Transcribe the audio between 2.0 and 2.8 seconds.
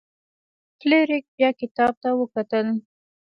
ته وکتل.